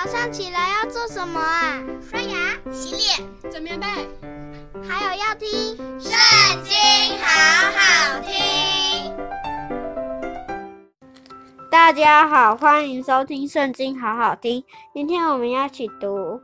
[0.00, 1.82] 早上起来要做什么啊？
[2.08, 3.86] 刷牙、洗脸、整棉被，
[4.88, 5.48] 还有要听
[6.00, 6.12] 《圣
[6.62, 6.72] 经》，
[7.20, 9.12] 好好听。
[11.68, 14.62] 大家好，欢迎收听《圣经》，好好听。
[14.94, 16.16] 今天我们要一起读《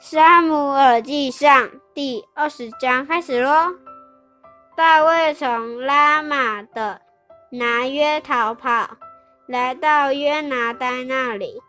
[0.00, 3.76] 撒姆耳记上》第二十章，开始喽。
[4.76, 7.00] 大卫从拉玛的
[7.48, 8.88] 拿约逃跑，
[9.46, 11.62] 来到约拿单那里。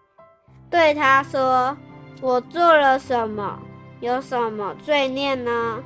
[0.74, 1.77] 对他说
[2.20, 3.59] ：“我做了什么？
[4.00, 5.84] 有什么罪孽呢？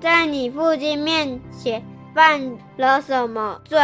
[0.00, 1.80] 在你父亲面前
[2.12, 3.78] 犯了什么罪？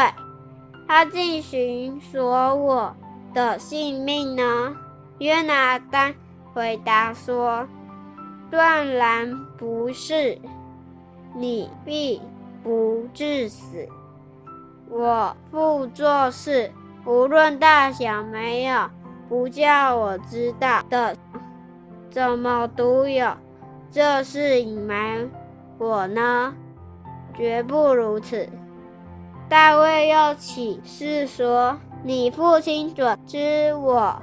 [0.88, 2.92] 他竟寻索我
[3.33, 4.74] 的性命呢？”
[5.19, 6.12] 约拿单
[6.52, 7.64] 回答说
[8.50, 10.36] ：“断然不是，
[11.36, 12.20] 你必
[12.64, 13.88] 不致死。
[14.91, 16.72] 我父做事，
[17.06, 18.91] 无论大小，没有。”
[19.32, 21.16] 不叫我知道的，
[22.10, 23.33] 怎么独有
[23.91, 25.27] 这事隐瞒
[25.78, 26.55] 我呢？
[27.34, 28.47] 绝不如此。
[29.48, 34.20] 大卫又起誓说：“你父亲准知我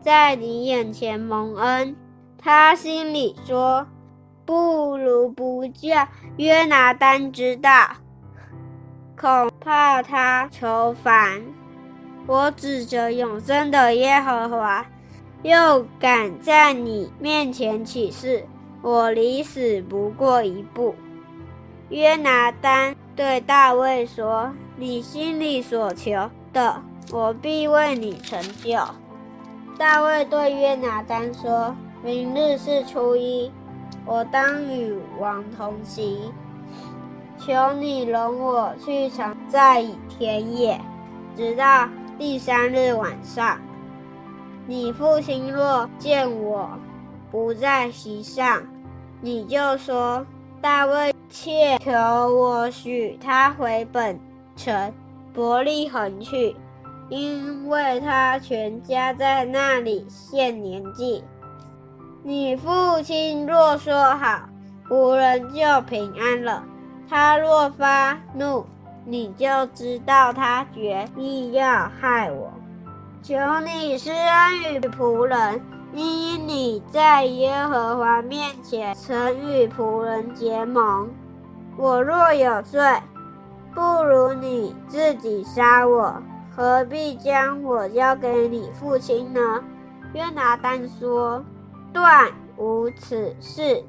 [0.00, 1.94] 在你眼前蒙恩。”
[2.40, 3.86] 他心里说
[4.46, 7.70] ：“不如不叫约拿单知道，
[9.14, 11.42] 恐怕他愁烦。”
[12.28, 14.84] 我指着永生的耶和华，
[15.42, 18.44] 又敢在你面前起誓，
[18.82, 20.94] 我离死不过一步。
[21.88, 28.78] 约拿单对大卫说：“你心里所求的，我必为你成就。”
[29.78, 33.50] 大卫对约拿单说：“明日是初一，
[34.04, 36.30] 我当与王同席，
[37.38, 40.78] 求你容我去藏在田野，
[41.34, 41.88] 直到。”
[42.18, 43.60] 第三日晚上，
[44.66, 46.68] 你父亲若见我
[47.30, 48.60] 不在席上，
[49.20, 50.26] 你就说
[50.60, 54.18] 大卫切求我许他回本
[54.56, 54.92] 城
[55.32, 56.56] 伯利恒去，
[57.08, 61.22] 因为他全家在那里献年祭。
[62.24, 64.40] 你父亲若说好，
[64.88, 66.64] 仆人就平安了；
[67.08, 68.66] 他若发怒，
[69.10, 72.52] 你就知道他决意要害我，
[73.22, 75.62] 求你施恩与仆人，
[75.94, 81.08] 因你在耶和华面前曾与仆人结盟。
[81.78, 82.82] 我若有罪，
[83.74, 86.22] 不如你自己杀我，
[86.54, 89.40] 何必将我交给你父亲呢？
[90.12, 91.42] 约拿单说：
[91.94, 93.82] 断无此事。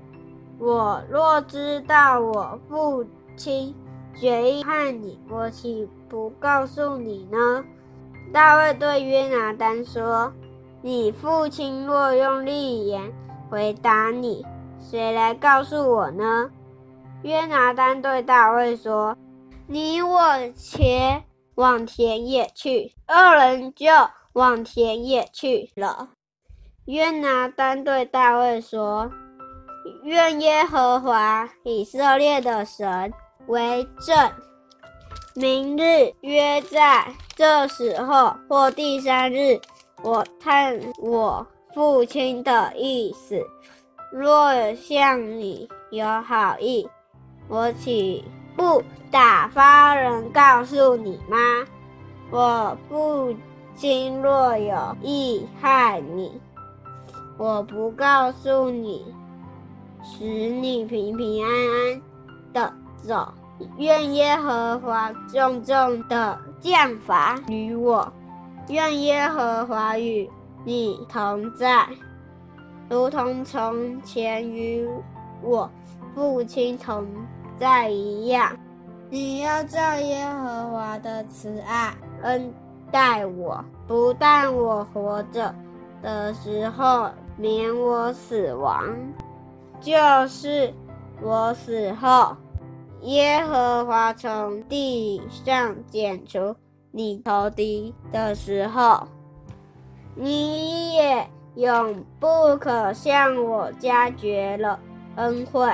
[0.58, 3.75] 我若知道我父亲。
[4.19, 7.63] 决意害你，我岂不告诉你呢？
[8.34, 10.31] 大卫对约拿单说
[10.84, 13.12] ：“你父亲若用利言
[13.50, 14.46] 回答你，
[14.78, 16.52] 谁来告诉我呢？”
[17.24, 19.18] 约拿单对大卫说
[19.68, 20.19] ：“你我
[20.53, 21.24] 且
[21.56, 23.88] 往田野去。”二人就
[24.34, 26.09] 往田野去了。
[26.85, 29.09] 约拿单对大卫说
[30.03, 33.13] ：“愿耶和华以色列的神。”
[33.50, 34.32] 为证，
[35.34, 39.60] 明日约在这时候或第三日，
[40.04, 43.44] 我探我父亲的意思。
[44.12, 46.88] 若向你有好意，
[47.48, 48.24] 我岂
[48.56, 51.66] 不打发人告诉你吗？
[52.30, 53.36] 我父
[53.76, 56.40] 亲若有意害你，
[57.40, 59.04] 我不告诉你，
[60.04, 62.02] 使你平平安安
[63.09, 63.34] 走。
[63.78, 68.08] 愿耶和华重重的降罚于我，
[68.68, 70.30] 愿耶和华与
[70.64, 71.90] 你同在，
[72.88, 74.88] 如同从前与
[75.42, 75.70] 我
[76.14, 77.06] 父亲同
[77.59, 78.56] 在一样。
[79.09, 82.53] 你要照耶和华的慈爱恩
[82.91, 85.53] 待我，不但我活着
[86.02, 88.85] 的时候免我死亡，
[89.82, 89.97] 就
[90.28, 90.73] 是
[91.22, 92.38] 我死后。
[93.03, 96.55] 耶和华从地上剪除
[96.91, 99.07] 你仇敌的时候，
[100.16, 104.79] 你也永不可向我加绝了
[105.16, 105.69] 恩惠。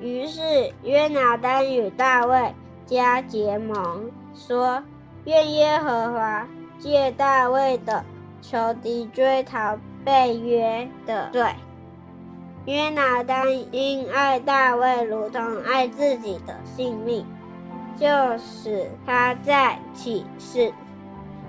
[0.00, 0.40] 于是
[0.82, 2.54] 约拿单与大卫
[2.86, 4.82] 加结盟，说：
[5.24, 6.46] 愿耶和华
[6.78, 8.04] 借大卫的
[8.40, 11.44] 仇敌追讨被约的罪。
[12.66, 17.26] 约拿单因爱大卫如同爱自己的性命，
[17.96, 18.06] 就
[18.38, 20.72] 使他在起誓。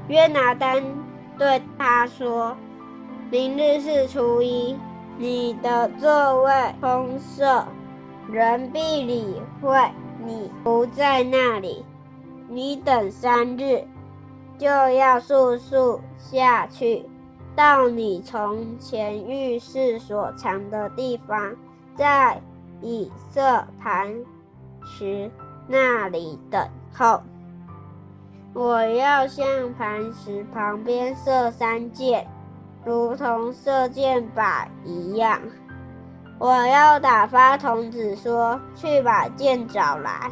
[0.07, 0.83] 约拿单
[1.37, 2.55] 对他说
[3.31, 4.77] ：“明日是初一，
[5.17, 6.51] 你的座位
[6.81, 7.65] 空设，
[8.29, 9.71] 人必理会
[10.25, 11.85] 你不在那里。
[12.49, 13.83] 你等三日，
[14.57, 17.05] 就要速速下去，
[17.55, 21.55] 到你从前浴室所藏的地方，
[21.95, 22.41] 在
[22.81, 24.13] 以色磐
[24.83, 25.31] 石
[25.67, 27.21] 那里等候。
[28.53, 32.27] 我要向磐石旁边射三箭，
[32.85, 35.41] 如同射箭靶一样。
[36.37, 40.29] 我要打发童子说：“去把箭找来。”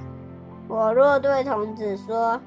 [0.68, 2.40] 我若对童子说：“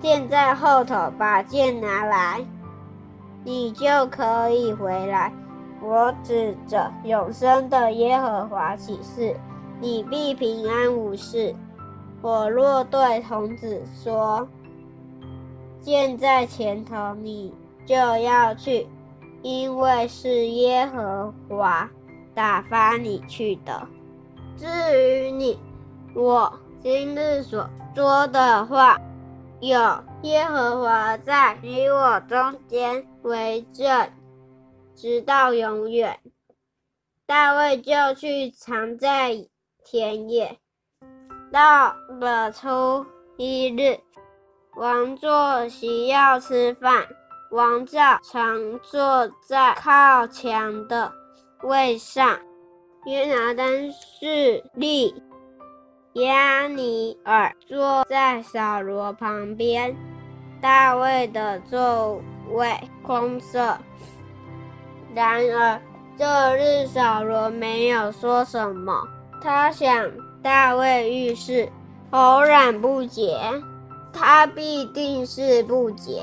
[0.00, 2.44] 箭在后头，把箭拿来，
[3.44, 5.32] 你就可以回来。”
[5.82, 9.34] 我指着永生的耶和华起誓，
[9.80, 11.54] 你必平安无事。
[12.20, 14.46] 我若对童子说，
[15.80, 17.54] 箭在前头，你
[17.86, 18.86] 就要去，
[19.40, 21.88] 因为是耶和华
[22.34, 23.88] 打发你去的。
[24.58, 24.66] 至
[25.02, 25.58] 于你，
[26.14, 26.52] 我
[26.82, 29.00] 今日所说的话，
[29.60, 29.80] 有
[30.24, 34.10] 耶和华在你我中间为证，
[34.94, 36.18] 直到永远。
[37.26, 39.46] 大卫就去藏在
[39.84, 40.58] 田野，
[41.52, 43.06] 到了初
[43.36, 43.98] 一日。
[44.76, 47.06] 王坐席要吃饭，
[47.50, 51.12] 王照常坐在靠墙的
[51.62, 52.38] 位上。
[53.06, 55.14] 约拿单侍立，
[56.14, 59.96] 亚尼尔坐在扫罗旁边。
[60.60, 63.76] 大卫的座位空设。
[65.14, 65.80] 然而
[66.16, 68.92] 这日扫罗没有说什么，
[69.42, 70.10] 他想
[70.42, 71.68] 大卫遇事
[72.10, 73.38] 偶然不洁。
[74.12, 76.20] 他必定是不洁。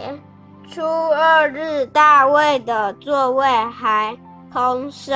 [0.69, 4.17] 初二日，大卫的座位还
[4.51, 5.15] 空设。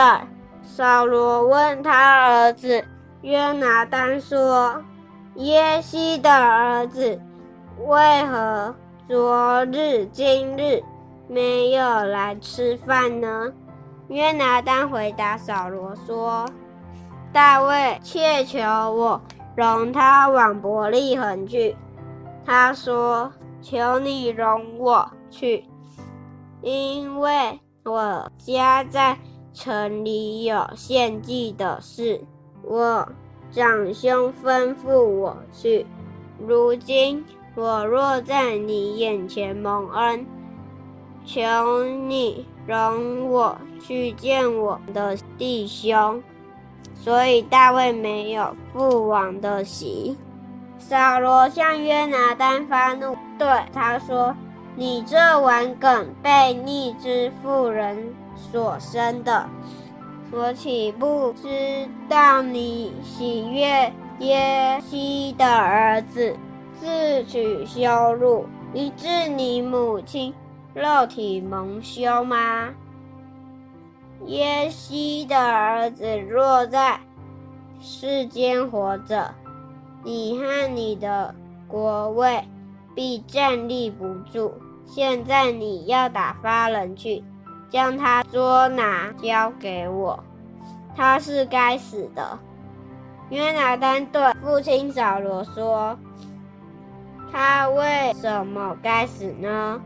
[0.64, 2.82] 扫罗问他儿子
[3.22, 4.82] 约拿单说
[5.36, 7.20] ：“耶西的儿子，
[7.86, 8.74] 为何
[9.10, 10.82] 昨日、今日
[11.32, 13.54] 没有来吃饭呢？”
[14.10, 16.46] 约拿单回答扫罗说
[17.32, 19.22] ：“大卫切求我
[19.56, 21.76] 容他往伯利恒去。”
[22.46, 23.32] 他说
[23.62, 25.64] ：“求你容我去，
[26.62, 29.18] 因为我家在
[29.54, 32.20] 城里有献祭的事。
[32.64, 33.08] 我
[33.50, 35.86] 长兄吩咐我去。
[36.46, 37.24] 如今
[37.56, 40.26] 我若在你眼前蒙恩，
[41.26, 46.22] 求你容我去见我的弟兄。”
[46.96, 50.16] 所以大卫没有赴王的席。
[50.78, 54.36] 扫罗向约拿单发怒，对他说
[54.76, 59.48] ：“你这顽梗被逆之妇人所生的，
[60.32, 66.36] 我岂不知道你喜悦耶西的儿子，
[66.80, 70.34] 自取羞辱，以致你母亲
[70.74, 72.70] 肉体蒙羞吗？
[74.26, 77.00] 耶西的儿子若在
[77.80, 79.34] 世间活着。”
[80.04, 81.36] 你和你的
[81.68, 82.44] 国位
[82.96, 84.52] 必站立不住。
[84.84, 87.24] 现在你要打发人去，
[87.70, 90.24] 将他捉拿交给我。
[90.96, 92.40] 他是该死的。
[93.30, 95.96] 约拿单对父亲扫罗说
[97.32, 99.80] ：“他为什么该死呢？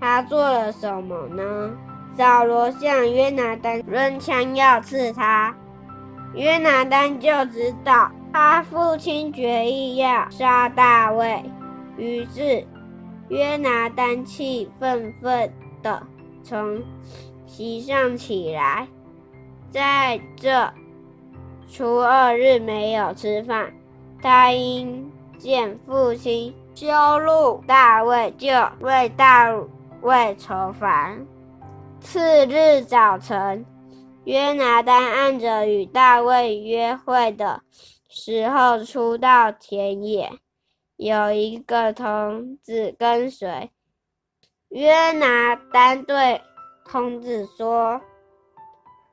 [0.00, 1.70] 他做了什么呢？”
[2.16, 5.54] 扫罗向约拿单扔枪要刺他，
[6.34, 8.10] 约拿单就知道。
[8.32, 11.42] 他父亲决意要杀大卫，
[11.96, 12.66] 于是
[13.28, 15.50] 约拿单气愤愤
[15.82, 16.02] 地
[16.42, 16.82] 从
[17.46, 18.86] 席上起来，
[19.70, 20.70] 在这
[21.70, 23.72] 初二日没有吃饭。
[24.22, 28.48] 他因见父亲羞辱大卫，就
[28.80, 29.48] 为大
[30.06, 31.26] 为愁烦。
[32.00, 33.66] 次日早晨，
[34.22, 37.60] 约拿单按着与大卫约会的。
[38.08, 40.30] 时候出到田野，
[40.96, 43.72] 有一个童子跟随。
[44.68, 46.40] 约拿单对
[46.88, 48.00] 童子说：“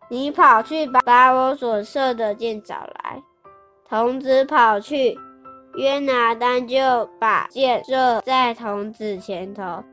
[0.09, 3.19] 你跑去把把我所射的箭找来。”
[3.89, 5.17] 童子跑去，
[5.75, 9.83] 约拿单就把箭射在童子前头。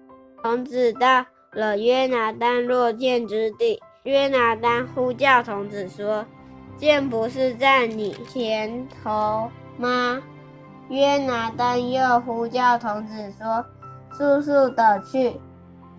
[0.42, 6.25] 童子到了约拿单落箭之地，约拿单呼叫童子说。
[6.76, 10.23] 箭不是在你前头吗？
[10.88, 13.62] 约拿单又呼叫童子说
[14.16, 15.38] ：“速速的去，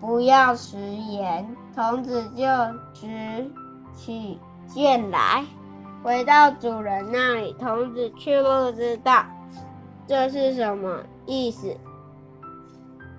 [0.00, 1.46] 不要食言。
[1.72, 2.44] 童子就
[2.92, 3.48] 执
[3.94, 5.44] 起剑来，
[6.02, 7.54] 回到主人那里。
[7.60, 9.24] 童子却不知道
[10.04, 11.76] 这是什么意思，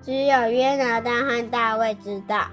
[0.04, 2.44] 只有约拿单和大卫知道。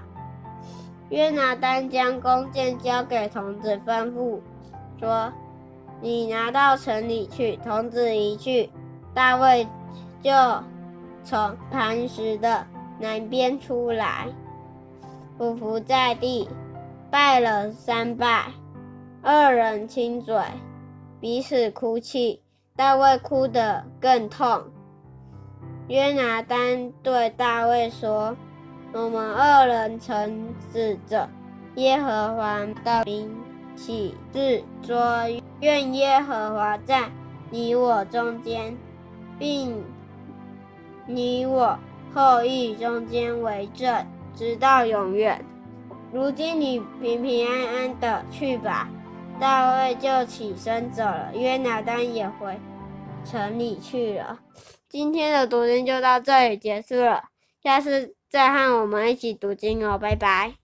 [1.10, 4.40] 约拿单将弓箭交给童子，吩咐
[4.98, 5.30] 说
[6.00, 8.70] ：“你拿到城里去。”童子一去，
[9.12, 9.68] 大卫
[10.22, 10.32] 就
[11.22, 12.66] 从磐石的
[12.98, 14.26] 南边出来，
[15.38, 16.48] 匍匐在地，
[17.10, 18.46] 拜了三拜。
[19.20, 20.34] 二人亲嘴，
[21.20, 22.42] 彼此哭泣。
[22.74, 24.62] 大卫哭得更痛。
[25.92, 28.34] 约拿单对大卫说。
[28.94, 31.28] 我们二人曾指着
[31.74, 33.30] 耶和华的名
[33.76, 35.28] 起誓说：
[35.60, 37.10] 愿耶和华在
[37.50, 38.74] 你我中间，
[39.38, 39.84] 并
[41.06, 41.78] 你我
[42.14, 45.44] 后裔中间为证，直到永远。
[46.10, 48.88] 如今你平平安安的去吧。
[49.38, 52.58] 大卫就起身走了，约拿单也回
[53.26, 54.38] 城里去了。
[54.92, 57.30] 今天的读经就到这里结束了，
[57.62, 58.14] 下次。
[58.28, 60.61] 再和我们一起读经哦，拜拜。